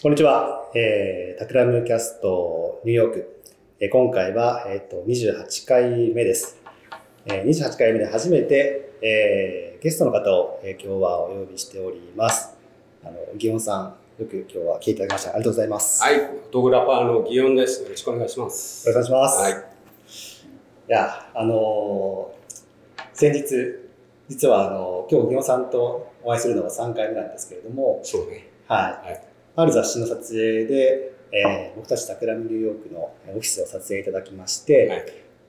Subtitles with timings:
[0.00, 0.70] こんにちは。
[0.76, 3.42] えー、タクラムキャストニューヨーク。
[3.80, 6.56] えー、今回は、えっ、ー、と、28回目です。
[7.26, 12.56] えー、28回目で初めて、えー、ゲストの方を、えー、今日はお呼びしております。
[13.02, 15.30] あの、ギオンさん、よく今日は来ていただきました。
[15.30, 16.00] ありがとうございます。
[16.00, 16.14] はい。
[16.14, 17.82] フォトグラファーのギオンです。
[17.82, 18.88] よろしくお願いします。
[18.88, 19.42] よろしくお願いします。
[19.42, 19.52] はい。
[19.52, 23.48] いや、あのー、先日、
[24.28, 28.48] 実はあの、今日ギオンさんとお会いするのが3回目なんですけれども、そうね。
[28.68, 29.08] はい。
[29.08, 29.28] はい
[29.60, 35.04] ある雑誌の撮影で、えー、僕たち桜見ニューヨークのオフィスを撮影いただきまして、はい、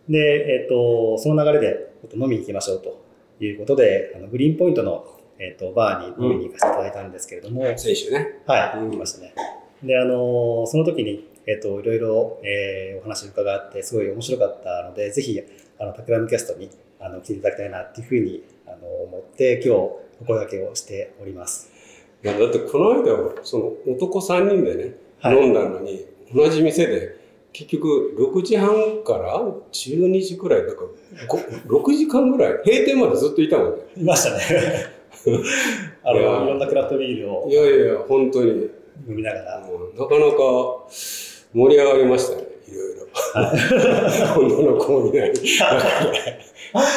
[0.10, 0.18] で、
[0.62, 3.00] えっ、ー、と、その流れで飲みに行きましょうと
[3.40, 5.06] いうことで、あのグリーンポイントの、
[5.38, 8.42] えーと、バーに飲みに行かせていただいたんですけれども、うん、先週ね。
[8.48, 9.36] はい、行きましたね。
[9.84, 15.40] で、あの、その時に、えっ、ー、と、いろいろ、えー、お話伺って、すごい面白かったので、ぜひ、
[15.78, 21.79] あの、桜見キャストに、あの、来ていただきたいなっていうふうに、あの、思って、今日、お声掛けをしております。
[22.24, 27.18] いや、だってこの間、その男3人でね、はい、飲んだのに、同じ店で、
[27.52, 31.30] 結局6時半から12時くらい、だから
[31.68, 33.84] 6時間ぐらい、閉店までずっといたもんね。
[33.98, 35.00] いましたね。
[36.04, 37.48] あのいろんなクラフトビールを。
[37.50, 38.70] いやいや、本当に。
[39.08, 39.60] 飲みながら。
[39.60, 40.48] なかなか
[41.54, 43.08] 盛り上がりましたね、いろいろ。
[43.34, 43.54] は
[44.38, 45.32] い、女の子もいない。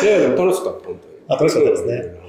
[0.02, 0.98] いや、でも楽しかった、本当に。
[1.28, 2.21] あ、楽しかったですね。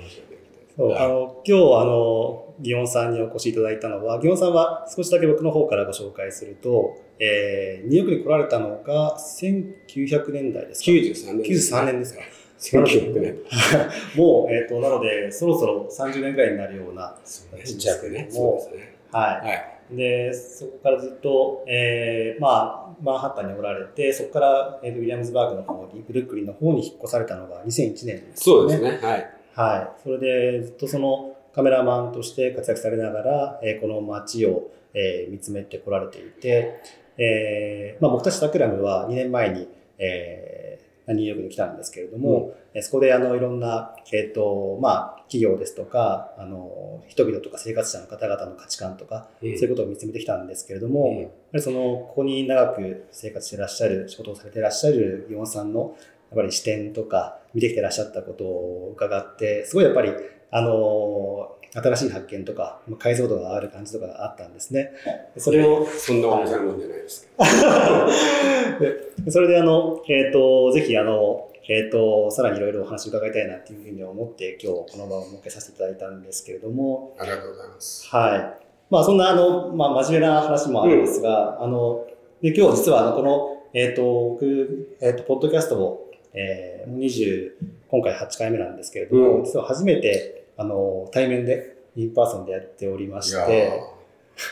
[0.75, 11.45] そう、あの、今日、あの、ギオンさんにお越しいただいたのは、ギオンさんは少しだけ僕の方からご紹介すると、えー、ニューヨークに来られたのが1900年代ですか ?93 年。
[11.45, 12.21] 93年ですか。
[12.59, 13.37] 1900年。
[14.15, 17.17] もう、えっ、ー、と、なので、そろそろ30年ぐらいになるような
[17.63, 19.47] 時期ですけども、ね、はい。
[19.47, 28.31] はいで、そこからずっと、えー、まあ、マンハッタンにおられて、そこから、えー、ウィリアムズバーグの方に、ブルックリンの方に引っ越されたのが2001年ですね。
[28.35, 28.99] そうですね。
[29.01, 29.29] はい。
[29.55, 30.01] はい。
[30.03, 36.81] それで、ずっとそのカメラマンとして活躍されながら、えー、この街を、えー、見つめてこられていて、
[37.17, 39.67] えー、まあ、僕たちタクラムは2年前に、
[39.99, 60.11] えー、ニューヨークに来たんですけれども、うん、そこであのいろんな、えっ、ー、と、まあ、企業ですとか、あの、人々とか生活者の方々の価値観とか、うん、そういうことを見つめてきたんですけれども、うん、やはりその、ここに長く生活していらっしゃる、仕事をされていらっしゃるギオンさんの、やっぱり視点とか見てきてらっしゃったことを伺って、すごいやっぱり、
[60.51, 64.91] あの、新しい発見とか、解像度がある感じとかがあったんですね。
[65.37, 65.85] それを。
[65.85, 67.45] そんな面白いもんじゃないですか。
[69.31, 77.15] それであの、えっ、ー、と、ぜひあの、えっ、ー、と、さらにいろいろお話伺いたいなっていうふうに思って、今日この場を設けさせていただいたんですけれども。
[77.17, 78.07] ありがとうございます。
[78.07, 78.63] はい。
[78.91, 82.05] まあ、そんなあの、まあ、真面目な話もあるんですが、うん、あの、
[82.41, 87.51] で今日実はあの、この、えっ、ー、と、僕、えっ、と、ポッドキャストを、えー、20、
[87.89, 93.81] 今回8回目なんですけれども、うん、実は初めて、あの、対面で、 in person でやっておりまして、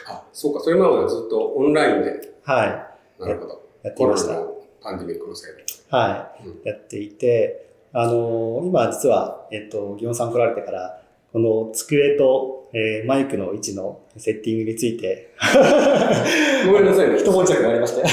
[0.08, 2.34] あ、そうか、それまではずっとオンラインで。
[2.44, 2.66] は
[3.20, 3.22] い。
[3.22, 3.62] なるほど。
[3.84, 4.36] やっていました。
[4.82, 5.66] パンデミックのせいで。
[5.90, 6.48] はい。
[6.48, 11.02] うん、やっていて、あの、今実は、えっと、ギオンさん来られてから、
[11.34, 15.34] この机と、えー、マイクの位置のセッティングについて
[16.66, 17.18] ごめんなさいね。
[17.20, 18.04] 一悶着がありまして。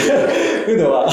[0.65, 1.09] というのは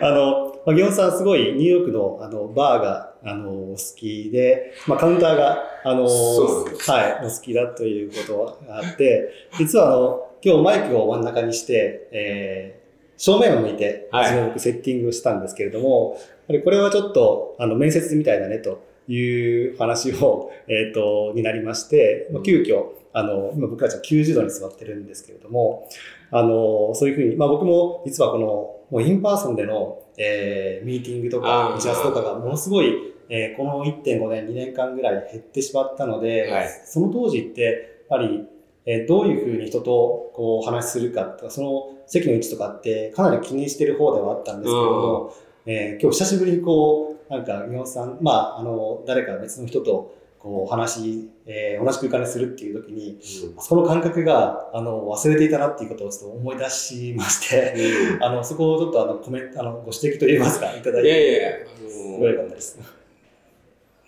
[0.00, 25.88] あの、まあ、ギオンさんすごいニューヨークのあのバーがあの好きで、まあ、カウンターがあの、はい、お好きだということがあって、実はあの今日マイクを真ん中にして、えー、正面を向いて、すごくセッティングをしたんですけれども、はい、これはちょっとあの面接みたいだねという話を、 えっ、ー、と、になりまして、まあ、急遽、あの、今僕たちは90度に座ってるんですけれども、
[26.30, 28.46] あの、そういうふうに、まあ僕も実はこの、
[28.90, 37.62] もう in person での、えー、ミーティングとか、打ち合わせとかがものすごい、えー、この1.5年、2年間ぐらい減ってしまったので、はい、その当時って、
[38.10, 38.46] やっぱり、
[38.84, 45.34] えー、どういうふうに人とこうお話しするかとか、その席の位置とかってかなり気にしてる方ではあったんですけれども、
[45.66, 53.20] えー、今日久しぶりにこう、なんか、宮本さん、まあ、あの、誰か別の人とこうお話、えー、同じ空間にするっていう時に、
[53.54, 57.74] うん、その感覚があの忘れていたなっていうことをちょっと思い出しまして、
[58.16, 62.78] うん、あのそこをちょっとあのコメントあのご指摘といいますかいただいていやいやいや、すごいかったです。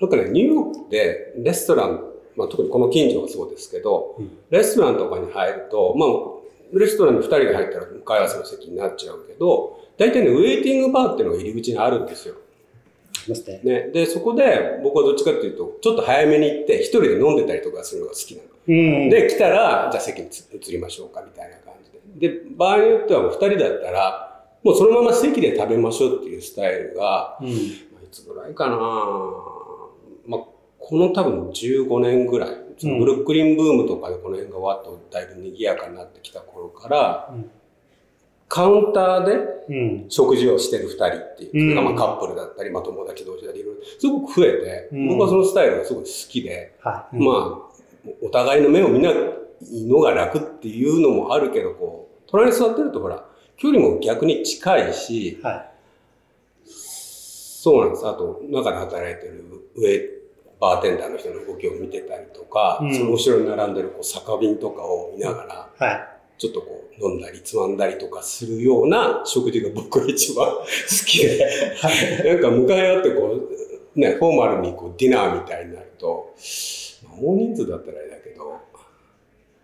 [0.00, 2.00] なんかね、ニューヨークでレストラン、
[2.36, 12.36] まあ、特にこの近所はそうですけど、うん、レストランとかに入ると、まあ、レストランに2人が入ったら向かい合わせの席になっちゃうけど、大体ね、ウェイティングバーっていうのが入り口にあるんですよ。
[13.28, 13.60] ますね。
[13.62, 13.90] ね。
[13.92, 18.48] で、そこで僕はどっちかっていうと、ちょっと早めに行って、一人で飲んでたりとかするのが好きなの。
[18.68, 22.28] うん、で、来たら、じゃあ席に移りましょうかみたいな感じで。
[22.28, 28.76] で、場合によってはもう二人だったら、もうそのまま席で食べましょうっていうスタイルが、うん、まあ、いつぐらいかな
[30.26, 30.40] まあ、
[30.78, 37.50] この多分15年ぐらい、そのブルックリンブームとかでこの辺がわっとだいぶ賑やかになってきた頃から、うん
[38.50, 43.64] カウンターで食事をしてる二人っていう、うん、まあカップルだったり、まあ友達同士だったり、
[43.98, 49.14] すごく増えて、うん、僕はそのスタイルがすごい好きで、はい、まあ、お互いの目を見ない
[49.86, 53.24] のが楽っていうのもあるけど、こう、隣に座ってるとほら、
[53.56, 55.70] 距離も逆に近いし、はい、
[56.64, 58.08] そうなんです。
[58.08, 59.44] あと、中で働いてる
[59.76, 60.20] 上、
[60.60, 65.44] バーテンダーの人の動きを見てたりとか、うん、その後ろに並んでるこう酒瓶とかを見なが
[65.78, 66.09] ら、はい、
[66.40, 70.64] ちょっとこう飲んだりつまんだりとかするような食事が僕が一番好
[71.06, 71.76] きで、
[72.24, 73.38] なんか向かい合ってこ
[73.94, 76.34] う、ね、フォーマルにこうディナーみたいになると、
[77.04, 78.58] まあ、大人数だったらあれだけど、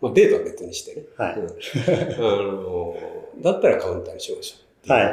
[0.03, 1.03] まあデートは別にしてね。
[1.17, 1.37] はい。
[1.37, 2.97] うん、あの、
[3.43, 4.93] だったらカウンターにしましょう。
[4.93, 5.05] はい。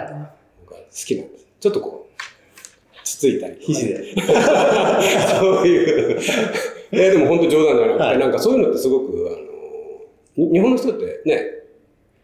[0.66, 1.48] 僕は好きなんです。
[1.62, 2.24] ちょっとこう、
[3.06, 3.60] つついたり、ね。
[3.62, 4.16] 肘で。
[5.40, 6.20] そういう。
[6.92, 9.53] いや、でも本当冗談じゃなくて、はい、なんかそういうのってすごく、あの、
[10.36, 11.46] 日本の人ってね、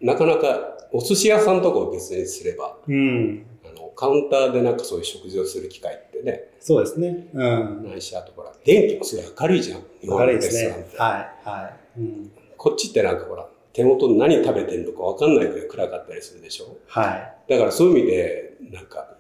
[0.02, 6.46] なかなかお寿司屋さんとかを別にすれば、うん、あのカウンターでなんかそういう食事をする機会ってね。
[6.60, 7.28] そうですね。
[7.34, 7.90] うん。
[7.90, 9.84] ないし、あとほら、電気もすごい明るいじゃん。
[10.04, 10.88] 明るいですね。
[10.98, 12.00] はい、はい。
[12.00, 16.78] うん、こっちってなんかほら、手元で何食べてるのか分かんないぐらい暗かったりするでしょ？
[16.88, 17.16] は
[17.48, 17.52] い。
[17.52, 19.16] だからそういう意味で、なんか、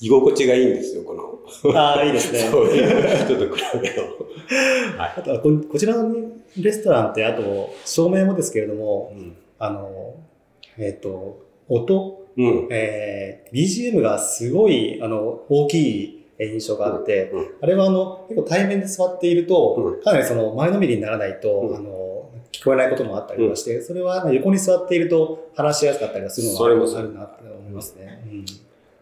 [0.00, 1.76] 居心地がいいんですよ、この。
[1.76, 2.40] ああ、いいですね。
[2.50, 4.04] そういう、ちょっと比べよ
[4.94, 4.98] う。
[4.98, 5.12] はい。
[5.16, 6.14] あとはこ、こちらの
[6.58, 10.14] レストランって、あと、照明もですけれども、うん、あの、
[10.78, 15.74] えっ、ー、と、音、うん、えー、BGM がすごい、あの、大き
[16.06, 28.22] い印象があって、うんうん、あれはあの、結構対面で座っていると、かなりその前のめりにならないと、あの、聞こえないこともあったりとして、それは横に座っていると話しやすかったりするのがあるなって思いますね。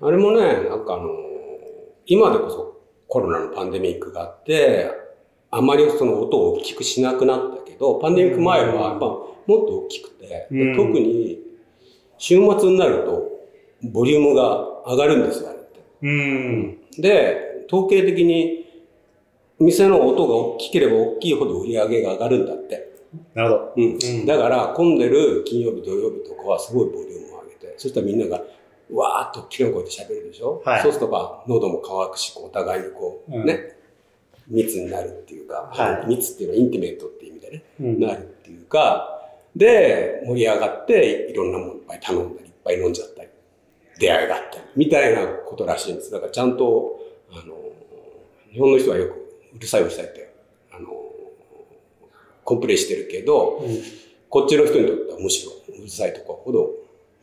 [0.03, 1.11] あれもね、なんかあの、
[2.07, 4.91] 今でこそコロナのパンデミックがあって、
[5.51, 11.39] あまりその音を大きくしなくなったけど、パンデミック前はやっぱもっと大きくて、特に
[12.19, 13.31] 週末になると、
[13.83, 15.81] ボリュームが上がるんですよ、あれって。
[16.03, 18.67] うん、で、統計的に、
[19.59, 22.93] 店の音が大きければ大きいほど売り上げが上がるんだって。
[23.35, 23.73] なるほど。
[23.77, 24.27] うん。
[24.27, 28.43] だから、混んでる金曜日、土曜日とかはすごいボリュームを上げて、そしたらみんなが、
[28.93, 33.77] わーっとキノコで喋るでしょ、はい、そうするとまあ、喉も乾くし、お互いにこう、うん、ね、
[34.49, 39.21] 密になるっていうか、はい、密っていうのは intimate っていう意味でね、うん、なるっていうか、
[39.57, 43.29] で、盛り上がって、いろんなものいっぱい頼んだり、いっぱい飲んじゃったり、
[43.99, 46.11] 出会いがあったり、みたいなことらしいんです。
[46.11, 47.01] だからちゃんと、
[47.33, 47.57] あの、
[48.53, 50.33] 日本の人はよくうるさいうるさいって、
[50.73, 50.89] あの、
[52.45, 53.83] コンプレイしてるけど、うん、
[54.29, 56.71] こっちの人にとってはむしろうるさいところほど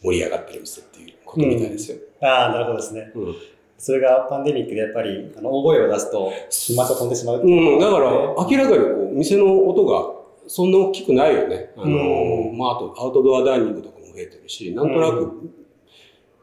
[0.04, 1.98] 盛り上がってる店っていうことみたいですよ。
[2.22, 3.12] うん、ああ、なるほどですね。
[3.16, 3.36] うん
[3.80, 11.72] それがパンデミックでやっぱり、あの、大声を出すと、飛沫が飛んでしまうう、うん、だから、明らかにこう、店の音がそんな大きくないよね。
[11.78, 15.54] あの、まあ、あと、アウトドアダイニングとかも増えてるし、なんとなく、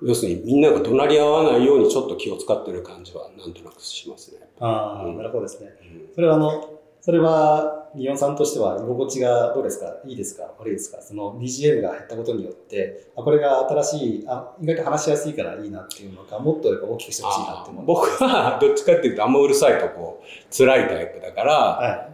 [0.02, 4.40] 要するにみんなが隣り合わないようにちょっと気を使ってる感じはなんとなくしますね。
[4.60, 5.70] ああ、なるほどですね。
[6.14, 9.95] それはあの、それは、リオンさんとしては居心地がどうですか？
[10.06, 10.55] いいですか？
[10.59, 17.85] 悪いですかその BGM が減ったことによって、あこれが新しいあ、意外と話しやすいからいいなっていうのか、もっとやっぱ大きくしてほしいなって思う。
[17.85, 22.08] 僕はどっちかっていうとあんまうるさいとこう、辛いタイプだから、はい、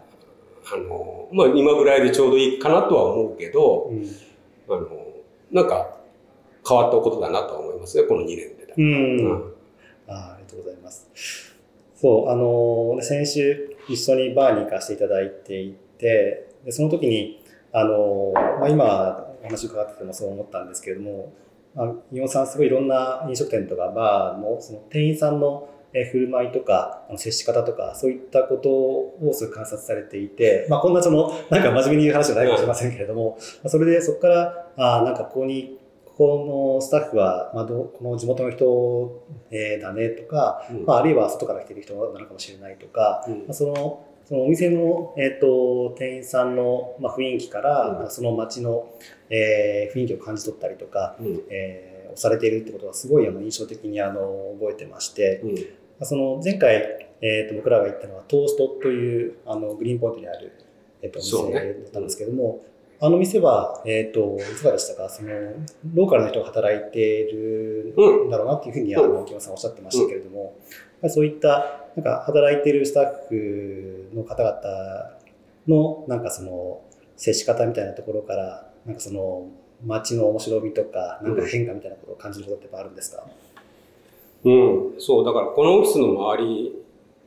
[0.74, 4.04] あの、まあ今ぐらいでちょうどいいかなとは思うけど、うん、
[4.68, 4.88] あの、
[5.52, 5.98] なんか
[6.68, 8.74] 変わったことだなとは思いますね、この2年で。
[8.76, 9.54] うん、うん、
[10.08, 10.34] あ。
[10.34, 11.08] ありがとうございます。
[11.94, 17.42] そう、あの、先週一緒にバーに行かせていただいていて、でその時に、
[17.72, 21.32] あの、まあ今お話伺っててもそう思ったんですけれども、
[21.76, 35.79] あ、イオンさんすごいいろんな飲食店とかバーのその店員さんの振る舞いとか、あの接し方とか、そういったことをすごい観察されていて、まあ、こんなその、なんか真面目に言う話じゃないかもしれませんけれども、それでそこから、あなんかここに、
[36.20, 48.90] ここのスタッフは、まあ、どこの地元の人、えー、だねとか、うん、まあ、あるいは外から来てる人なのかもしれないとか、うん、まあ、その、そのお店の、えーと、店員さんの、まあ、雰囲気から、うん、その街の、
[49.30, 55.42] えー、雰囲気を感じ取ったりとか、うん、えー、されているってことがすごいあの印象的にあの覚えてまして、
[56.02, 60.52] その前回、えー、と僕らが行ったのはトーストというあのグリーンポイントにある、
[61.00, 62.70] えー、とお店だったんですけども、ね、
[63.02, 65.08] あの店は、えー、といかがでしたか？
[65.08, 65.30] その
[65.94, 67.94] ローカルの人が働いている
[68.26, 70.54] んだろうなっていうふうに、あの木村さんおっしゃってましたけれども、
[71.02, 74.60] うん、そういったなんか働いているスタッフの方々
[75.66, 76.82] のなんかその
[77.16, 79.48] 接し方みたいなところからなんかその
[79.82, 83.24] 街の面白みとかなんか変化みたいなことを感じることってあるんですか、
[84.44, 86.74] うん、そう、だからこのオフィスの周り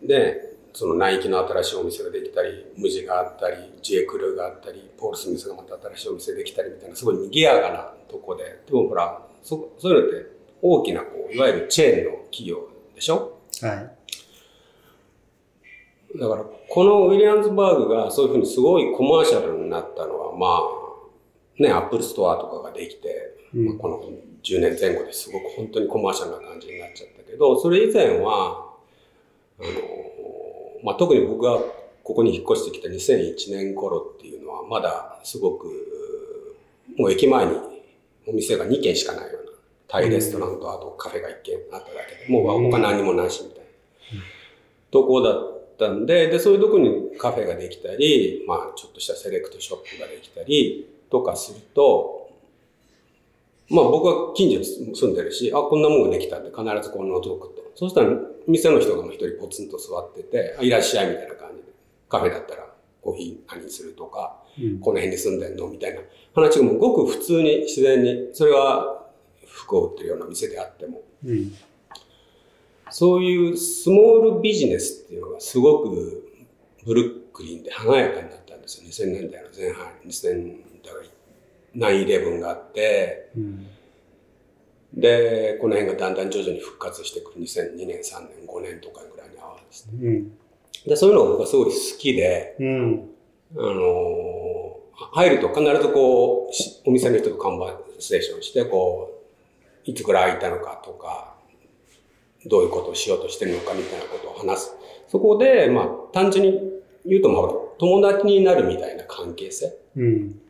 [0.03, 13.37] で、そのナイキの新しいお店ができたり、 MUJI があったり、 J.Crew があったり、ポール・スミスがまた新しいお店できたりみたいな、すごい賑やかなとこで、でもほら、そそういうのって大きなこう、いわゆるチェーンの企業でしょ？
[13.61, 13.91] はい。
[16.19, 20.61] だから、このウィリアムズバーグがそういうふうにすごいコマーシャルになったのは、ま
[21.59, 24.01] あ、ね、アップルストアとかができて、うん、まあ、この
[24.43, 28.69] 10年前後ですごく本当にコマーシャルな感じになっちゃったけど、それ以前は、
[29.59, 29.69] あの、
[30.83, 31.57] まあ、特に僕が
[32.03, 35.67] ここに引っ越してきた2001年頃っていうのは、まだすごく、
[36.97, 37.53] もう駅前に
[38.27, 39.51] お店が2軒しかないような、
[39.87, 43.63] タイレストランとあとカフェが1軒あっただけで、もう他何もないしみたいな、
[44.91, 52.22] とこだったんで、で、そういうとこにカフェができたり、まあ、ちょっとしたセレクトショップができたりとかすると、
[53.69, 57.63] まあ僕は近所に住んでるし、あ、こんなもんができたって必ずこう覗くと。
[57.75, 58.09] そしたら
[58.47, 61.63] 店の人が一人ポツンと座ってて、いらっしゃいみたいな感じで。
[62.09, 62.67] カフェだったら
[63.01, 66.01] コーヒー何にするとか、うん、この辺に住んでんのみたいな
[66.35, 69.07] 話がもうごく普通に自然に、それは
[69.47, 71.01] 服を売ってるような店であっても。
[71.25, 71.53] うん、
[72.91, 76.23] そういうスモールビジネスっていうのがすごく
[76.85, 78.89] ブルックリンで華やかになったんですよ。
[78.89, 80.93] 2000年代の前半、2000年代
[81.75, 83.67] 9-11があって、うん、
[84.93, 87.41] で、この辺がだんだん徐々に復活してくる。
[87.41, 90.31] 2002年、3年、5年とかぐらいに合わせて、うん、
[90.85, 93.09] で、そういうのが僕はすごい好きで、うん、
[93.57, 99.09] あのー、入ると必ずこう、お店の人とカンバーセーションして、こ
[99.85, 101.33] う、いつぐらい空いたのかとか、
[102.45, 104.75] どういうことをしようとしてるのかみたいなことを話す。
[105.07, 106.59] そこで、まあ、単純に
[107.05, 109.75] 言うと、まあ、友達になるみたいな関係性。
[109.95, 110.41] うん、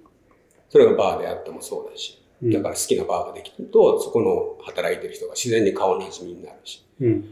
[0.74, 6.84] それがバーであってもそうだし、だから好きなバーができると、そこの働いてる人が自然に顔なじみになるし。
[7.00, 7.32] うん、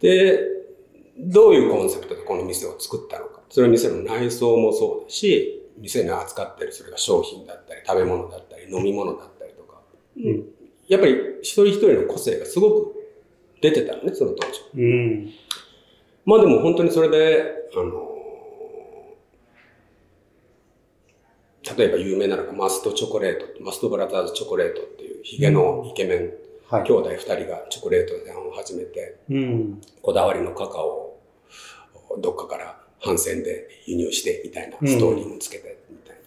[0.00, 0.40] で、
[1.16, 3.40] どういうコンセプトでこの店を作ったのか。
[3.50, 9.80] それは店の内装もそうだし、店に扱ってるそれが商品だったり、食べ物だったり、飲み物だったりとか。
[10.16, 10.44] うん、
[10.88, 12.94] やっぱり一人一人の個性がすごく
[13.60, 14.60] 出てたのね、その当時。
[14.74, 15.30] うん、
[16.24, 17.44] まあでも本当にそれで、
[17.76, 18.15] あの、
[21.76, 26.32] 例えば有名なのがマストチョコレート、マストブラザーズチョコレートっていうヒゲのイケメン、
[26.68, 31.20] はい、兄弟二人がチョコレートでを始めて、うん、こだわりのカカオを
[32.18, 36.24] どっかから反戦で輸入してみたいなストーリーもつけてみたいな、うん、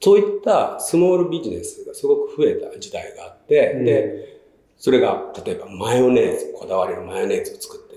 [0.00, 4.40] そういったスモールビジネスがすごく増えた時代があって、うん、で、
[4.76, 7.96] それが例えばマヨネーズ、こだわりのマヨネーズを作って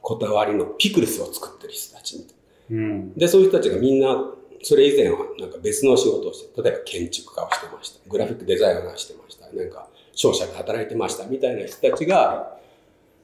[0.00, 2.34] こだわりのピクルスを作ってる人たちみたい
[2.70, 2.76] な。
[2.76, 8.00] うん、で、そういう人たちがみんなそれ以前はなんか別の仕事をして、例えば建築家をしてました。
[8.08, 9.50] グラフィックデザイナーしてました。
[9.52, 12.58] なんか商社で働いてましたみたいな人たちが、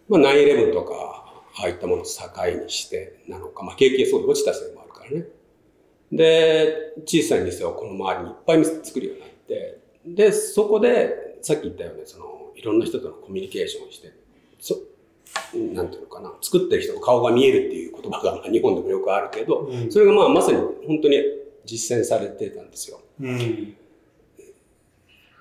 [0.08, 0.94] まあ9-11とか、
[1.56, 2.10] ああいったものを境
[2.64, 5.26] にしてなのか、まあ景気がすごい落ちたせいもあるからね。
[6.12, 14.12] で、小さい店をこの周りにいっぱい店作るようになって、で、そこで、さっき言ったように、その、いろんな人とのコミュニケーションをして、
[15.74, 21.22] なんていうのかな、作ってる人の顔が見えるっていう言葉が日本でもよくあるけど、うん、それがまあまさに本当に
[21.64, 23.00] 実践されてたんですよ。
[23.20, 23.76] うん、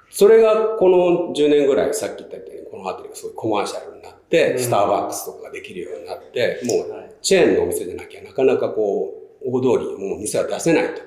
[0.09, 9.13] それがこの10年ぐらい、さっき言ったように、この辺りがすごいコマーシャルになって、スターバックスとかができるようになって、もうチェーンのお店でなきゃなかなかこ
[9.43, 11.01] う、大通りにもう店は出せないと。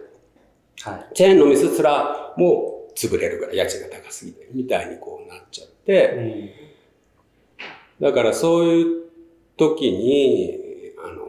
[0.91, 6.51] はい、チェーンの店すらもう潰れるぐらい家賃が高すぎて、みたいにこうなっちゃって、うん、
[8.01, 9.07] だからそういう
[9.57, 10.59] 時に、
[11.03, 11.21] あの、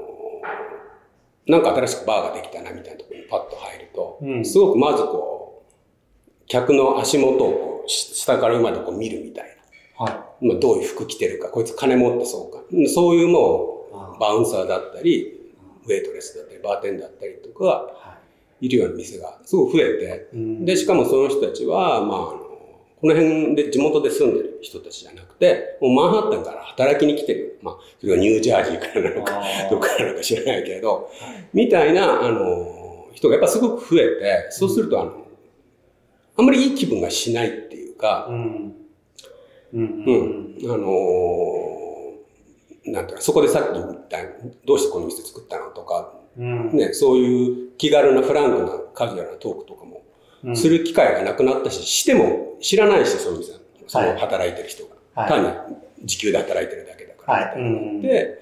[1.47, 9.57] なんか新しくバーができたなみたいなところにパッと入ると、うん、すごくまずこう、客の足元をこう下から上までこう見るみたい
[9.97, 10.05] な。
[10.05, 10.45] はい。
[10.45, 12.63] まあどういう服着てるか、こいつ金持ってそうか。
[12.93, 15.33] そういうもう、バウンサーだったり、
[15.85, 18.17] ウェイトレスだったり、バーテンだったりとか、
[18.59, 22.46] いるような店がすごく増えて、うん、で、しかもその人たちは、まあ、
[22.99, 27.59] この辺で地元で住んでる人たちじゃなくて、もうマンハッタンから働きに来てる。
[27.61, 31.11] まあ、それがニュージャージーからなのか、どっからなのか知らないけど、
[31.53, 35.27] みたいな、あの、人がやっぱすごく増えて、そうすると、あの、
[36.37, 38.75] あんまりいい気分がしないっていうか、うん。
[39.73, 40.03] うん。
[40.05, 41.77] うん、あの
[42.85, 44.17] なんていうか、そこでさっき言った
[44.65, 49.96] どうしてこの店作ったのとか、うん、ね、そういう気軽なフランクなカジュアルなトークとかも
[50.55, 53.53] する機会がなくなったし、しても知らないし、そういう店
[53.87, 54.95] その働いてる人が。
[55.15, 55.49] はい、単に
[56.03, 57.47] 時給で働いてるだけだから。
[57.53, 58.39] はい、で、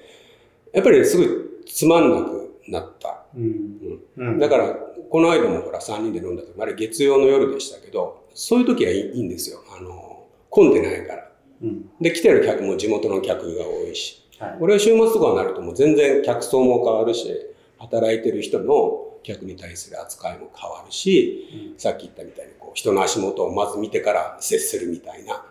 [0.72, 1.28] やっぱりすごい
[1.66, 3.24] つまんなくなった。
[3.34, 4.74] うんうん、だから、
[5.10, 9.60] この間もほら3人で飲んだ時、あれ月曜の夜でしたけど、そういう時はいいんですよ。
[9.78, 11.30] あの、混んでないから。
[11.62, 14.22] うん、で、来てる客も地元の客が多いし。
[14.38, 17.30] はい、これは週末とかになるともう全然客層も変わるし、
[17.78, 25.44] 働いてる人の客に対する扱いも変わるし、うん、さっき言ったみたいにこう人の足元をまず見てから接するみたいな、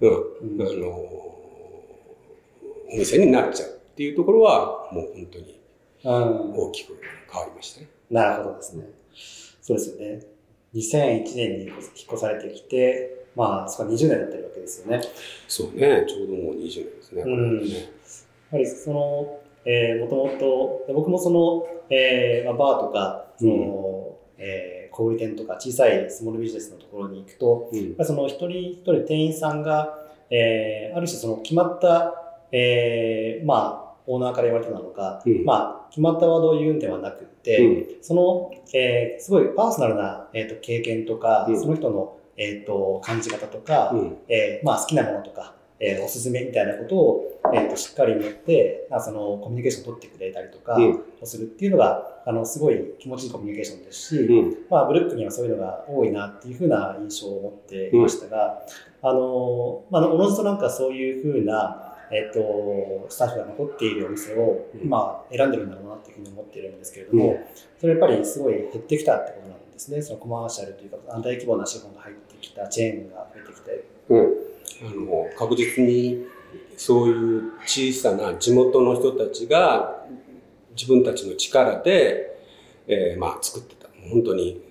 [0.00, 0.12] うん、う
[0.56, 0.88] ん、あの、
[2.92, 5.60] お店になっちゃうっていうところはもう本当に
[6.04, 7.00] 大きく
[7.30, 7.88] 変わりましたね。
[8.10, 8.84] なるほどですね。
[9.60, 10.20] そうですよね。
[10.74, 11.76] 2001年に引っ
[12.12, 15.00] 越されてきて、まあ、そこは20年だったわけですよね。
[15.48, 17.22] そうね、ちょうどもう20年ですね。
[17.22, 17.76] うん、や
[18.52, 29.98] はりその、えー、もともと、僕もその、えーまあ、バーとか、その、うん、えー、小売店とか小さいスモールビジネスのところに行くと、うん、その一人一人店員さんが、
[30.30, 32.14] えー、ある種その決まった、
[32.52, 43.92] えー、まあ、オーナーから言われたのか、うん、まあ、決まったワードを言うんではなくて、うん、その、えー、すごいパーソナルな、えーと、経験とか、その人の、えーと、感じ方とか、
[44.28, 50.76] えー、まあ、好きなものとか、えー、おすすめみたいなことを、えーと、しっかり持って、まあ、そのコミュニケーションを取ってくれたりとか
[51.20, 58.62] をするっていうのが、あのすごい気持ちいいコミュニケーションですし、うん、まあ、ブルックにはそういうのが多いなっていうふうな印象を持っていましたが、
[59.02, 67.38] うん、あのまあ、おのずとなんかそういうふうな、えっ、ー、と、スタッフが残っているお店を、まあ、選んでるんだろうなっていうふうに思っているんですけれども、
[67.78, 70.02] それやっぱりすごい減ってきたってことなんですね。
[70.02, 73.84] そのコマーシャルというか、大規模な資本が入ってきたチェーンが増えてきて。
[74.08, 74.39] うん。
[74.82, 76.26] あの、確実に
[76.76, 80.04] そういう小さな地元の人たちが
[80.76, 82.38] 自分たちの力で、
[82.86, 83.88] えー、まあ作ってた。
[84.10, 84.62] 本当に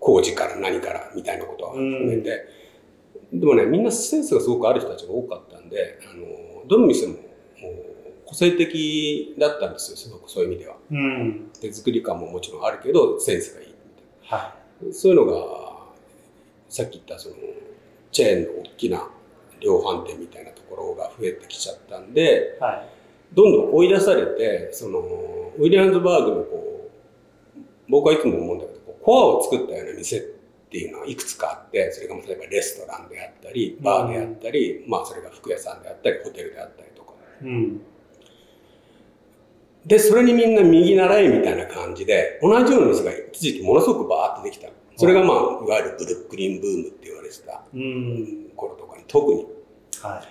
[0.00, 2.48] 工事から何からみたいなことは含めて、
[3.32, 7.14] うん、でもね、みんなセンスがすごくある人たちが多かったんで、あの、どの店も
[8.26, 10.76] 個性的だったんですよ、すごくそういう意味では。
[10.90, 14.36] うん、手作り感ももちろんあるけど、センスがいいみたいな。
[14.38, 14.54] は
[14.88, 15.72] い、そういうのが、
[16.68, 17.36] さっき言ったその、
[18.12, 19.08] チェーンの大きな
[19.60, 22.88] 量販店みたいなところが増えてきちゃったんで、はい、
[23.34, 24.98] どんどん追い出されて、その、
[25.58, 26.90] ウィリアムズバーグのこ
[27.56, 30.20] う、僕はいつも思うんだけど、コアを作ったような店っ
[30.70, 37.12] ていうのはいくつかあって、それが例えばレストランであったり、バーであったり、うん、まあそれが服屋さんであったり、ホテルであったりとか。
[37.42, 37.80] うん、
[39.86, 44.68] で、それにみんな右習いみたいな感じで、同じような店が一時期ものすごくバーってできた。
[45.02, 47.64] それがまあ、いわゆるブルックリンブームって言われてた
[48.54, 49.46] 頃とかに特に。
[50.00, 50.22] は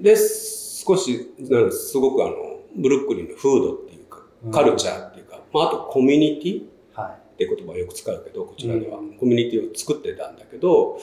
[0.00, 1.34] い、で少し
[1.70, 2.34] すごくあの
[2.74, 4.20] ブルックリンのフードっていうか
[4.52, 8.96] カルチャーっていうか、まあ、あとコミュニティって言葉をよく使うけどこちらでは。
[9.20, 10.98] コミュニティを作ってたんだけど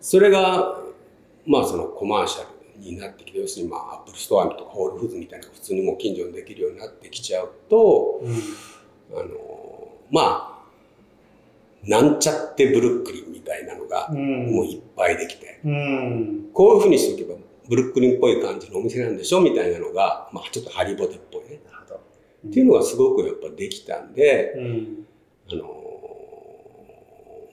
[0.00, 0.80] それが
[1.46, 8.32] まあそのコマーシャルになってきて要するにまあアップルストアとかホールフーズみたいな普通にもう近所にできるようになってきちゃうと、うん、
[9.18, 9.75] あの
[10.10, 10.56] まあ
[11.86, 17.38] なんちゃってブルックリンみたいなのがもういっぱいできて、うん、こういうふうにしておけば
[17.68, 21.60] ブルックリンっぽい感じのお店なんでしょみたいなのが、まあ、ちょっとハリボテっぽいね。
[22.44, 25.06] うん、っていうのがすごくやっぱできたんで、うん、
[25.52, 25.64] あの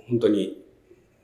[0.10, 0.64] 本当に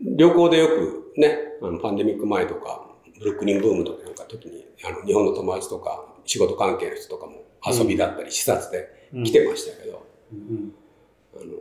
[0.01, 2.87] 旅行でよくね、あのパンデミック前とか、
[3.19, 10.05] ブルックリンブームとかなんか時に、あの日本の友達とか仕事関係の人とかも遊びだったり視察で来てましたけど、
[11.41, 11.53] あの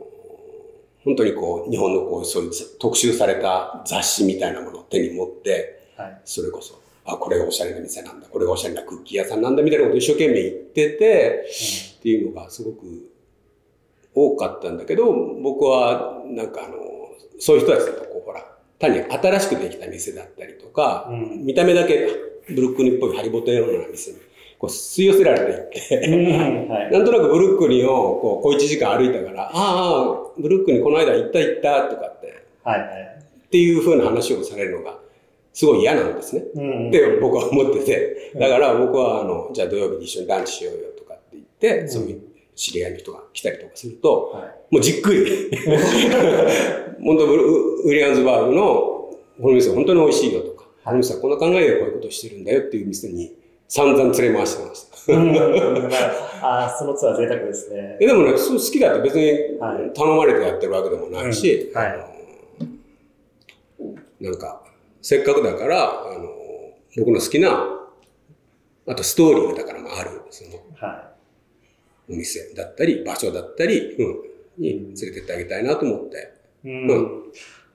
[1.03, 11.45] 本当にこう、日本のこう、そういう特集された雑誌みたいなものを手に持って、はい、それこそ、あ、これがおしゃれな店なんだ、これがおしゃれなクッキー屋さんなんだ、みたいなことを一生懸命言ってて、
[11.95, 13.11] うん、っていうのがすごく
[14.13, 16.75] 多かったんだけど、僕は、なんかあの、
[17.39, 18.45] そういう人たちだと、こう、ほら、
[18.77, 22.07] 単に新しくできた店だったりとか、うん、見た目だけ
[22.49, 24.17] ブルックリンっぽいハリボテのような店に
[24.59, 32.89] こう吸い寄せられていって、はい、なんとなくブルックリンをこう小1時間歩いたから、ああ、ブルックリンこの間行った行ったとかって、はいはい、
[33.47, 34.99] っていうふうな話をされるのが、
[35.53, 36.43] すごい嫌なんですね。
[36.55, 38.33] うん、って僕は思ってて。
[38.37, 42.21] だから僕は、あの、じゃあ土曜日に一緒にランチしようよとかって言って、うん、そういう
[42.55, 45.51] 知り合いの人が来たりとかすると、はい、もうじっくり。
[47.01, 48.63] 本当ウィリアムズバーグの、
[49.41, 53.38] この店本当に美味しいよとか、この店はこんな考えでこういうことをしてるんだよっていう店に
[53.69, 56.47] 散々連れ回してました。
[56.47, 57.97] ああ、そのツアー贅沢ですね。
[58.01, 59.59] えでもね、そう好きだって別に
[59.93, 61.99] 頼まれてやってるわけでもないし、はい、
[64.19, 64.35] なん。
[64.39, 64.63] か、
[65.03, 66.29] せっかくだから、あの、
[66.97, 67.79] 僕の好きな、
[68.87, 71.13] あとストーリーだからもある、その、は
[72.09, 74.15] い、お店だったり、場所だったり、うん、
[74.57, 76.33] に連れてってあげたいなと思って。
[76.65, 77.23] うん、うん。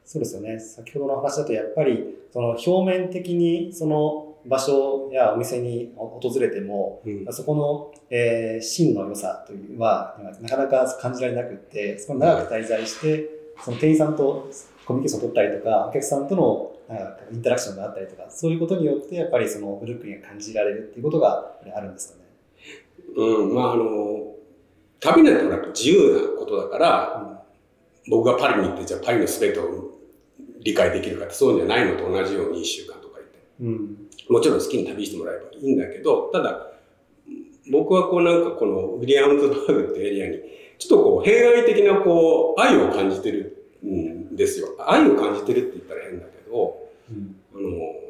[0.05, 0.59] そうですよね。
[0.59, 13.31] 先ほどの話だとやっぱり、その表面的にその場所やお店に訪れても、うん、そこの、えー、真の良さというのはなかなか感じられなくってそこ長く滞在して
[13.63, 14.51] その店員さんと
[14.85, 16.73] コミュニケーションを取ったりとか、お客さんとの
[17.33, 22.25] インタラクションがあったりとか、そういうことによって、やっぱりそのブルックリンが感じられるっていうことがあるんですかね。
[23.17, 24.35] うん、まああの、
[25.01, 27.43] 旅なんてやっぱ自由なことだから、
[28.07, 29.99] うん、僕がパリに行って、じゃあパリの全てを
[30.63, 32.95] 理解できるかってそうじゃないのと同じように1週間
[33.61, 36.73] うん、もちろん好きに旅してもらえばいいんだけど、ただ、
[37.71, 40.39] 僕はこうなんかこのウィリアムズバーグってエリアに、
[40.79, 44.75] ちょっとこう、平愛的なこう、愛を感じてるんですよ。
[44.79, 48.05] 愛を感じてるって言ったら変だけど、うん、あの、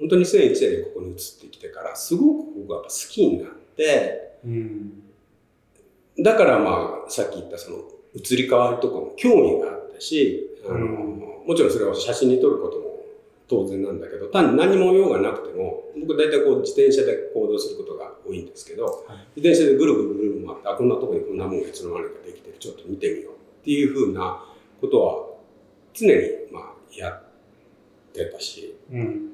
[0.00, 5.02] 本当に2001年にここに移ってきてから、すごく僕は好きになって、うん、
[6.18, 7.78] だからまあ、さっき言ったその、
[8.14, 12.91] 移り変わりとかも興味があったし、あの、うん、もちろんそれを写真に撮ることも
[13.52, 24.42] 当然なんだけど、単に何も用がなくても、僕大体こう自転車で行動することが多いんですけど、はい、自転車でぐるぐるぐる回って、あ、こんなとこにこんなもんがいつの間にかできてる、ちょっと見てみようっていうふうな
[24.80, 25.26] ことは
[25.92, 26.12] 常に
[26.50, 27.22] まあやっ
[28.14, 29.32] てたし、うん、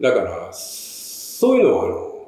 [0.00, 2.26] だから、そういうのはあの、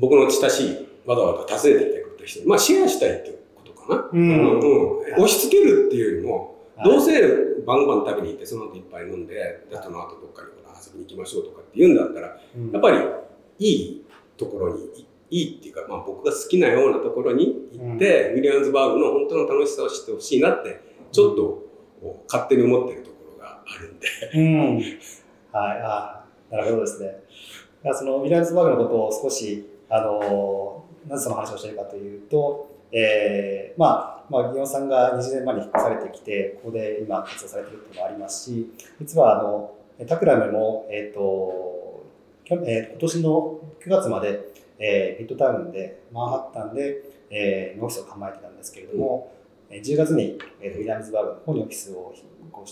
[0.00, 4.08] 僕の親しい、わざわざ訪ねてきてくれた人まあシェアしたいっていうことかな。
[4.10, 7.20] うん、うん、押し付けるっていうよりも、どうせ
[7.66, 9.34] 晩ご飯食べに行ってその後いっぱい飲んで、
[9.70, 10.48] でその後どっかに
[10.84, 12.36] 遊びに行きましょうとかって言うんだったら、や
[12.78, 12.98] っぱり
[13.58, 14.04] いい
[14.36, 20.80] ところに、いいっていうか、まあ僕が好きなようなところに行って、ウィリアムズバーグの本当の楽しさを知ってほしいなって、
[21.12, 21.62] ちょっと
[22.28, 24.08] 勝手に思ってるところがあるんで。
[24.34, 24.76] うん。
[25.52, 27.22] はい、あなるほどですね。
[27.94, 39.74] そのウィリアムズバーグのことを少し、あの、なぜその話をしているかというと、えー、まあ、まあ、ギオンさんが20年前に引っ越されてきて、ここで今活動されているというのもありますし、実はあの、
[40.06, 42.04] タクラムも、えっ、ー、と、
[42.44, 49.32] 去えー、今年の9月まで、えー、ミッドタウンで、マンハッタンで、えー、オフィスを構えてたんですけれども、
[49.70, 52.64] うん、10月に、えー、ウィリアムズバーグの方にオフィスを引っ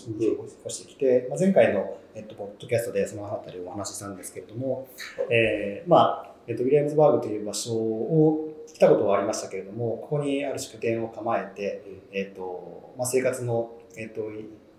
[0.66, 4.88] 越してきて、まあ、前回の、えっと、ポッドキャストでそのあたりをお話ししたんですけれども、
[5.30, 8.49] えー、まあ、えっと、ウィリアムズバーグという場所を来
[8.80, 14.22] たことはありましたけれども、ここにある種拠点を構えて、えっ、と、まあ、生活の、えっ、と、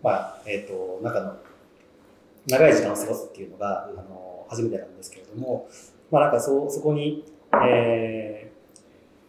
[0.02, 1.38] まあ、えっ、と、中の
[2.48, 5.70] 長い時間を過ごすっていうのが、あの、初めてなんですけれども、
[6.10, 8.52] まあ、なんかそ、そこに、え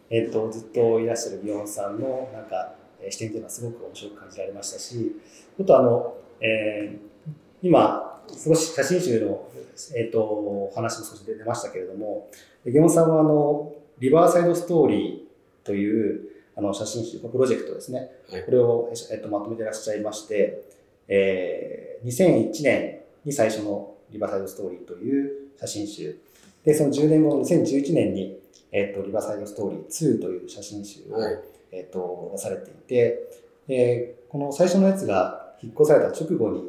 [0.09, 2.73] ー、えっ、と、ずっといらっしゃるビヨンさんの、なんか、
[3.09, 5.15] 視点というのはすごく面白く感じられましたし、
[5.57, 7.31] ちょっとあの、えー、
[7.61, 9.47] 今、少し写真集の、
[9.95, 12.29] えっ、と、お話も少し出ましたけれども、
[12.65, 18.11] ギヨンさんはあの、リバーサイドストーリーというあの写真集、プロジェクトですね。
[18.29, 20.63] はい、これを、えっと、まとめてらっしゃいまして、
[21.07, 26.19] えー、2001年に最初のリバーサイドストーリーという写真集。
[26.63, 28.39] で、その10年後の2011年に、
[28.71, 31.39] えっと、リバーサイドストーリー2という写真集を、はい、
[31.71, 33.29] えっと、出されていて、
[33.67, 36.63] えー、この最初のやつが引っ越された直後に、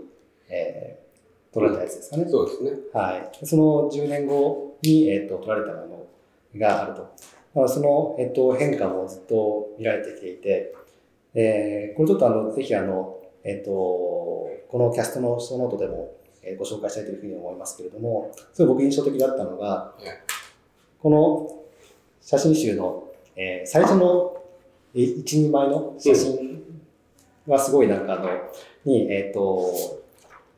[0.48, 2.26] えー、撮られたやつですかね。
[2.28, 2.70] そうですね。
[2.92, 3.46] はい。
[3.46, 5.93] その10年後に、えっと、撮られたもの
[6.58, 7.14] があると。
[7.54, 10.74] まあ、その、えっと、変化もずっと見られてきていて、
[11.34, 19.94] えー、これちょっとあの、ぜひあの、えっと、このキャストのショーノートでも、えご紹介したいというふうに思いますけれども、すごい僕印象的だったのが、
[21.00, 21.64] この
[22.20, 23.04] 写真集の、
[23.36, 24.36] えー、最初の
[24.94, 26.62] 1、2枚の写真
[27.46, 28.28] はすごいなんかあの、
[28.84, 30.02] に、えっ、ー、と、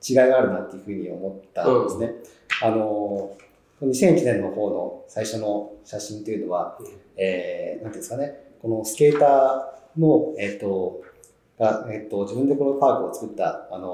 [0.08, 2.06] 違いがあるなっていうふうに思ったんですね。
[2.06, 3.36] うん、あの、
[3.82, 6.86] 2001年の方の最初の写真というのは、うん、
[7.16, 11.02] えー、なんていうんですかね、このスケーターの、えっ、ー、と、
[11.58, 13.84] が、えっ、ー、と、自分でこのパークを作った、あの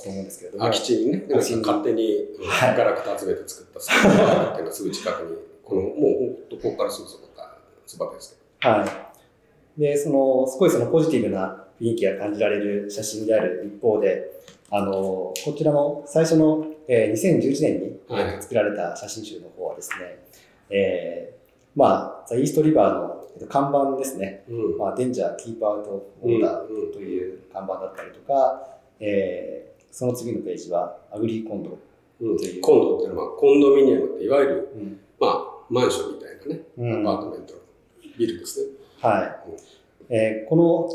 [0.00, 0.64] と思うんですけれども。
[0.64, 2.28] 空き地にね、勝手に、
[2.60, 8.72] ガラクタ集めて作ったスケーターっていうのはすぐ近くに、 この、もう本当ここからすぐそこか、そばですけど。
[8.72, 8.86] は
[9.76, 9.80] い。
[9.80, 14.30] で、その、すごいそのポジティブな雰囲気が感じられる写真である一方で、
[14.70, 20.24] あの、こちらの最初のえー、2011年に、はい、作られた写真集の方はですね、
[20.70, 31.78] えー、まあ、 The East River の、えっと、看板ですね、うん、まあ、 Danger Keep Out Order という看板だったりとか、えー、その次のページは、 ugly condo
[32.18, 32.60] という。
[32.62, 37.54] condo っていうのは、コンドミニアムっていわゆる、うん、まあ、マンションみたいなね、うん、アパートメント、
[38.18, 38.70] ビルですね。
[39.00, 39.50] はい。
[39.50, 40.88] うん、えー、この、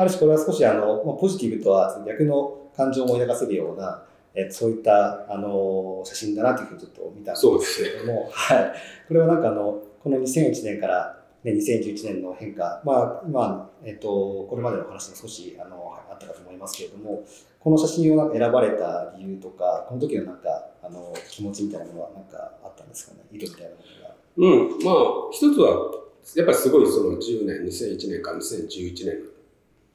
[0.00, 4.05] ある種これは少しあの、ポジティブとは逆の感情を思い出せるような、
[4.38, 8.72] えー、そういったあの写真だなというふうにちょっと見たんですけれども、 はい、
[9.08, 17.24] これはなんかあのこの2001年から、ね、2011年の変化、まあ今、えーと、これまでの話も少しあのあったかと思いますけれども、
[17.58, 24.16] この写真を選ばれた理由とか、この時のなんかあの気持ちみたいなものは何かあったんですかね、意図みたいなものが。
[24.36, 25.92] うん、まあ、一つは、
[26.36, 29.18] やっぱりすごいその10年、2001年から2011年っ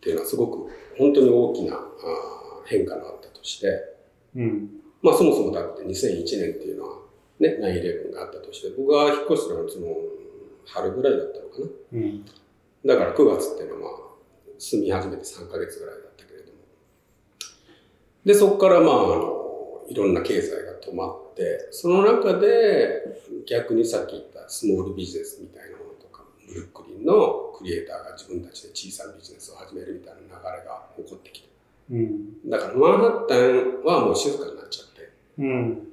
[0.02, 1.80] ていうのはすごく本当に大きなあ
[2.66, 3.91] 変化があったとして、
[4.36, 4.70] うん、
[5.02, 7.02] まあそもそもだって2001年っていうのは
[7.42, 9.88] ね、9-11があったとして、僕が引っ越したのはその
[10.66, 11.66] 春ぐらいだったのかな。
[11.94, 12.26] うん、
[12.86, 14.00] だから9月っていうのは
[14.60, 16.60] 住み始めて3ヶ月ぐらいだったけれども。
[18.24, 31.51] で、そこからまあ、あの、いろんな経済が止まって、その中で逆にさっき言ったスモールビジネスみたいなものとか、ブルックリンのクリエイターが自分たちで小さなビジネスを始めるみたいな流れが起こってきて。
[31.90, 35.10] うん、だからマンハッタンはもう静かになっちゃって。
[35.40, 35.88] うん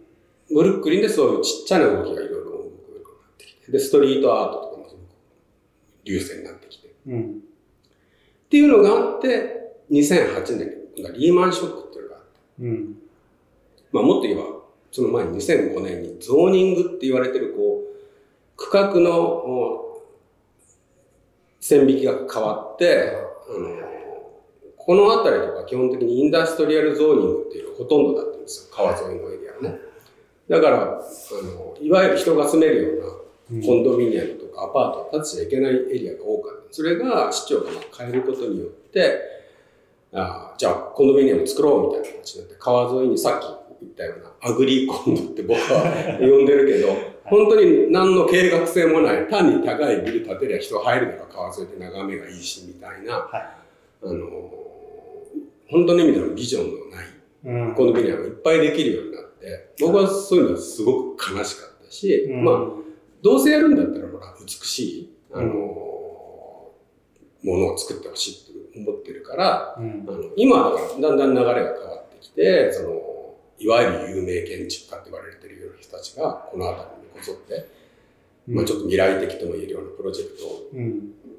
[0.50, 2.70] ブルックリンでそういうちっちゃな動きがいろいろ動くようにな
[3.28, 5.04] ってきて、で、ストリートアートとかもすごく
[6.04, 6.94] 流星になってきて。
[7.06, 12.30] うん、っていうのがあって、2008年にリーマンショックっていうのがあって。
[12.60, 12.98] うん、
[13.92, 14.44] まあもっと言えば、
[14.90, 20.02] その前に2005年にゾーニングって言われてる、こう、区画の
[21.60, 23.12] 線引きが変わって、
[23.48, 23.87] あの、
[24.88, 28.74] この辺りとか基本的にインダストリアルゾーニングっていうのがほとんどだったんですよ。
[28.74, 29.78] 川沿いのエリアはね。
[30.48, 31.02] だから、あ
[31.44, 33.04] の、いわゆる人が住めるよ
[33.50, 36.72] うなコンドミニアムとかアパートを建てちゃいけないエリアが多かった。
[36.72, 39.20] それが市長が変えることによって、
[40.14, 43.44] あじゃあコンドミニアム作ろうみたいな形になって、川沿いにさっき
[43.82, 54.67] 言ったようなアグリーコンドって僕は呼んでるけど、本当に何の計画性もない、単に高いビル建てりゃ人入るなら川沿いで眺めがいいしみたいな、はい、あの、
[55.68, 57.06] 本当の意味でのビジョンのない。
[57.74, 62.56] コンドミニアムがいっぱいできるようになって、て、僕はそういうのはすごく悲しかったし、うん、まあ、
[63.22, 66.74] どうせやるんだったら、ほら、美しい、あの、うん、も
[67.42, 68.36] のを作ってほしいっ
[68.74, 72.90] て思ってるから、うん、あの今だからだんだん流れが変わってきて、その、
[73.58, 77.66] いわゆる有名建築家って言われてるような人たちが、この辺りにこぞって、
[78.46, 80.70] まあちょっと未来的とも言えるようなプロジェクトを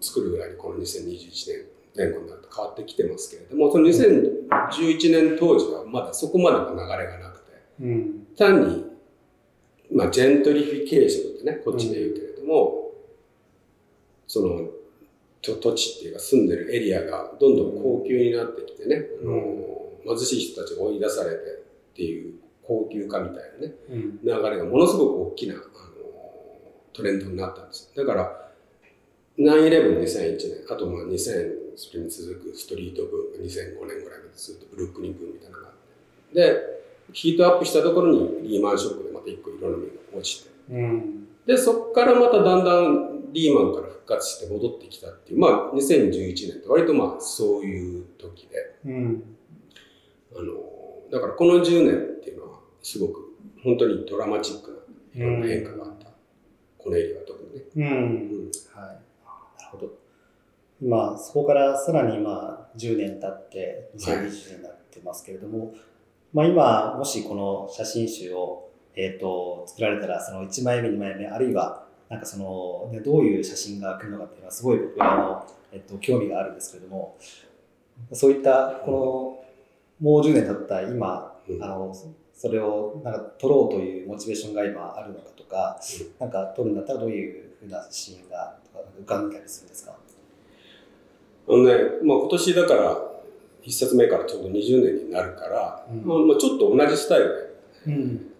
[0.01, 7.39] 作るぐらいに、この2021年前後になると変わってきてますけれども、その2011年当時はまだそこまでの流れがなく
[7.81, 8.85] うん、単に、
[9.91, 12.91] まあ、ジェントリフィケーションってね、こっちで言うけれども、
[14.27, 14.69] その、
[15.41, 25.63] 土地っていうか住んでるエリアがどんどん高級になってきてね、あの貧しい人たちが追い出されてっていう高級化みたいなね、流れがものすごく大きなあの
[26.91, 27.89] トレンドになったんです。
[27.95, 28.51] だから、
[29.39, 35.75] 9-11、2001年、あとまあ2000、それに続くストリートブーム、2005年ぐらいまでずっとブルックリンブームみたいなのがあっ
[36.33, 36.41] て。
[36.41, 36.79] で、
[37.13, 49.23] ヒートアップしたところにリーマンショックでまた一個いろんな面が落ちて、うん、で、そこからまただんだんリーマンから復活して戻ってきたっていう、まあ2011年って割とまあそういう時で、うん、
[50.35, 50.53] あの、
[51.11, 56.07] だからこの10年っていうのはすごく本当にドラマチックないろんな変化があった。
[56.07, 56.13] うん、
[56.77, 57.63] このエリアは特にね。
[57.75, 57.83] うん。
[57.83, 59.08] うん、はい。
[60.81, 61.13] なるほど。
[61.13, 65.77] 今、そこからさらに今10年経って2020年になってますけれども、はい
[66.31, 77.17] まあ、今、もしこの写真集を、えっ、ー、と、作られたら、その1枚目、2枚目、あるいは、なんかその、ね、どういう写真が来るのかっていうのは、すごい僕は、あの、えっ、ー、と、興味があるんですけれども、
[78.13, 78.91] そういった、こ
[80.01, 81.95] の、もう10年経った今、あの、
[82.35, 85.79] それを、なんか、撮ろうというモチベーションが今あるのかとか、
[86.19, 88.59] なんか、撮るんだったらどういうふうな写真が、
[89.01, 89.98] 浮かんだりするんですか？
[91.49, 93.09] あのね、まあ今年だから、
[93.63, 98.31] 一冊目からちょうど20年になるから、うん、まあ、ちょっと同じスタイルで、うん、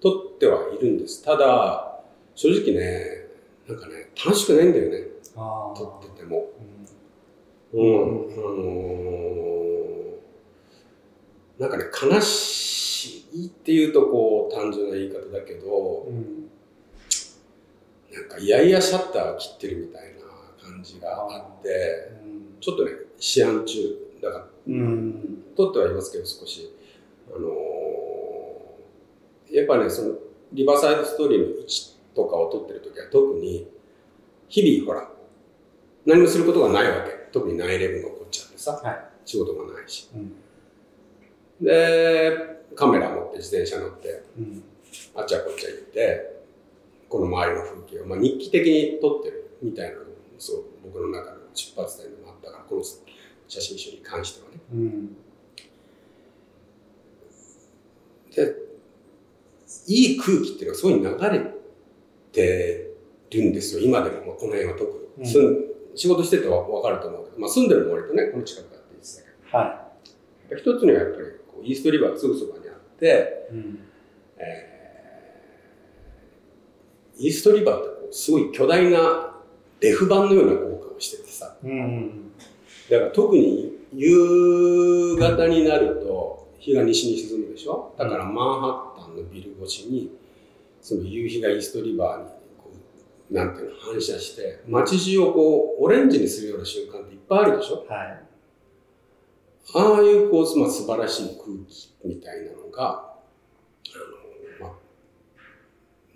[0.00, 1.22] 撮ってはいるんです。
[1.22, 2.00] ただ、
[2.34, 3.28] 正直ね、
[3.68, 5.04] なんかね、楽しくないんだよね。
[5.34, 6.50] 撮ってても。
[7.72, 7.80] うん。
[7.80, 16.50] うん、あのー、なんかね、悲しいっていうとこう、単純な言い方だけど、うん、
[18.12, 20.20] なんか、いやいやシャッターを切ってるみたいな
[20.62, 22.23] 感じがあって、
[22.64, 23.76] ちょっとね、思案中。
[24.22, 26.74] だから、うん、取ってはいますけど少し。
[27.28, 30.14] あのー、やっぱねその
[30.52, 33.66] リバーサイドストーリーの位置とかを取ってる時は特に
[34.48, 35.08] 日々ほら
[36.06, 37.24] 何もすることがないわけ。
[37.32, 40.32] 特に9-11が起こっちゃってさ、はい、仕事がないし、うん、
[41.60, 44.62] でカメラ持って自転車乗って、うん、
[45.16, 46.36] あっちゃこっちゃ行って
[47.08, 52.82] この周りの風景を、まあ、日記的に撮ってるみたいなのもそう僕の中の出発点でからこの
[53.48, 54.60] 写真集に関してはね。
[54.72, 55.16] うん、
[58.34, 58.64] で
[59.86, 61.54] いい空気っていうのはすごい流れ
[62.32, 62.94] て
[63.30, 69.88] るんですよ今でも、まあ、この辺は特に、うん、仕事してては分かると思うけど、まあ、住んでるの割とねこの近くだって言ってたけど、は
[70.50, 73.78] い、一つにはやっぱりこうイーストリバーがすぐそばにあって、うん、
[74.38, 79.34] えー、イーストリバーってこうすごい巨大な
[79.80, 82.32] レフ板のような効果をしててさ、うん。
[82.90, 87.94] だから特に夕方になると日が西に沈むでしょ？
[87.98, 90.10] だからマンハッタンのビル越しに
[90.80, 92.28] その夕日がイーストリバーに
[92.58, 92.70] こ
[93.30, 98.22] うなんていうの反射して街中をこうオレンジにするような瞬間っていっぱいあるでしょ、はい、
[99.74, 103.14] ああいうこう、まあ、素晴らしい空気みたいなのが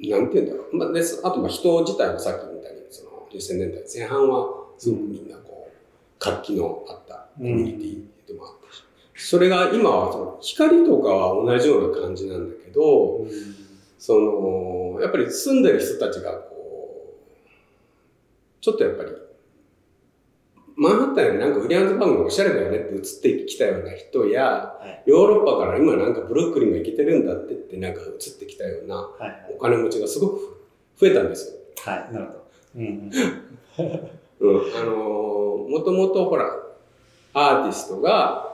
[0.00, 8.82] なんていうんだろう、まあ、であとまあ人自体もさっきみたいにその2000年代前半はすごくみんなこう活気のあったコミュニティでもあったし、
[9.14, 13.26] それが今はその光とかは同じような感じなんだけど、
[13.98, 17.50] そのやっぱり住んでる人たちがこう
[18.60, 19.10] ちょっとやっぱり
[20.76, 23.02] マンハッタンよりなんかウィリアムズバーグがおしゃれだよねって移っ
[23.42, 29.08] てきたような人や、はい、ヨーロッパから今なんかブルックリンが行けてるんだってってなんか移ってきたような
[29.56, 30.64] お金持ちがすごく
[30.96, 31.92] 増えたんですよ。
[31.92, 32.44] はい、なるほど。
[32.76, 33.10] うん、
[34.40, 36.50] うん、あのー、もともとほら、
[37.34, 38.48] アーティストが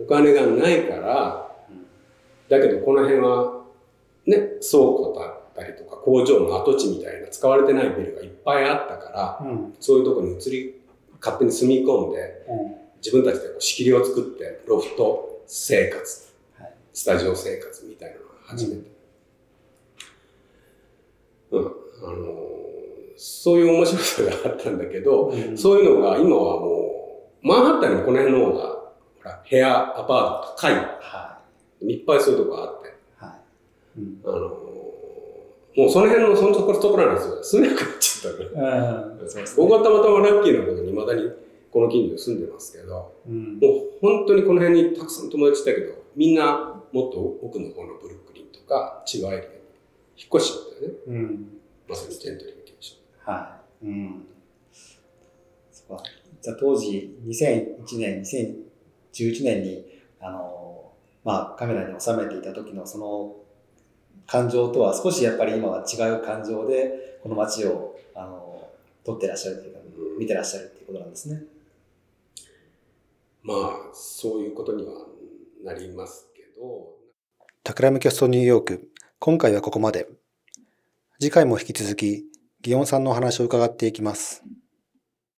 [0.00, 1.50] お金がないから、
[2.48, 3.62] だけどこの辺は
[4.26, 10.80] ね、倉庫だったりとか工場の跡地みたいな使われてないビルがいっぱいあったから、うん、そういうところに移り
[11.20, 12.46] 勝手に住み込んで、
[12.98, 18.82] 自分たちでこう仕切りを作って、ロフト生活、はい、スタジオ生活みたいなのを始めて。
[21.50, 22.61] うん、うん、あの
[23.24, 28.90] そういう面白さがあったんだけど、うん、そういうのが今はもう、マンハッタンにこの辺の方が、ほ
[29.22, 30.74] ら、部屋、アパート高い。
[30.74, 31.38] は
[31.82, 31.92] い。
[31.92, 32.92] いっぱいそういうとこあって。
[33.18, 33.36] は
[33.96, 34.00] い。
[34.00, 34.48] うん、あの
[35.74, 37.44] もうその辺のそのところなんですよ。
[37.44, 39.06] 住めなくなっちゃったから。
[39.56, 41.30] 僕はたまたまラッキーなことに未だに
[41.70, 49.44] この近所に住んでますけど、うん、もう本当にこの辺にたくさん友達いたけど、みんなもっと奥の方のブルックリンとか違うエリアに
[50.18, 50.94] 引っ越しちゃったよね。
[51.06, 51.46] うん、
[51.88, 52.61] まさにジェントリー。
[53.24, 53.86] はい。
[53.86, 54.26] うん。
[55.70, 56.02] そうか。
[56.40, 59.84] じゃあ当時2001年、2011年に、
[60.20, 60.92] あの、
[61.24, 63.36] まあカメラに収めていた時のその
[64.26, 68.68] 感情とは少しやっぱり今は違う感情で、この街を、あの、
[69.04, 69.80] 撮ってらっしゃるというか、
[70.18, 71.42] 見てらっしゃるっていうことなんですね。
[73.42, 75.06] まあ、そういうことには
[75.64, 76.96] なりますけど。
[77.64, 80.08] タクラムキャストニューヨーク、今回はここまで。
[81.20, 82.24] 次回も引き続き、
[82.62, 84.44] 祇園さんのお話を伺っていきます。